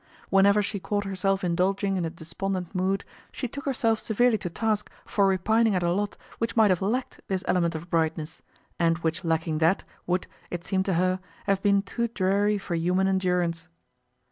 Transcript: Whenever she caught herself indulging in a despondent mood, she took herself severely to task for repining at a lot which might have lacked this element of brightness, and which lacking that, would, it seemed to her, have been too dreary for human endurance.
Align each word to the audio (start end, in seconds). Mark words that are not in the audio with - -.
Whenever 0.31 0.63
she 0.63 0.79
caught 0.79 1.03
herself 1.03 1.43
indulging 1.43 1.95
in 1.95 2.05
a 2.05 2.09
despondent 2.09 2.73
mood, 2.73 3.05
she 3.31 3.47
took 3.47 3.65
herself 3.65 3.99
severely 3.99 4.35
to 4.39 4.49
task 4.49 4.89
for 5.05 5.27
repining 5.27 5.75
at 5.75 5.83
a 5.83 5.91
lot 5.91 6.17
which 6.39 6.55
might 6.55 6.71
have 6.71 6.81
lacked 6.81 7.21
this 7.27 7.43
element 7.47 7.75
of 7.75 7.87
brightness, 7.91 8.41
and 8.79 8.97
which 9.05 9.23
lacking 9.23 9.59
that, 9.59 9.83
would, 10.07 10.25
it 10.49 10.63
seemed 10.65 10.85
to 10.85 10.95
her, 10.95 11.19
have 11.45 11.61
been 11.61 11.83
too 11.83 12.07
dreary 12.07 12.57
for 12.57 12.73
human 12.73 13.07
endurance. 13.07 13.67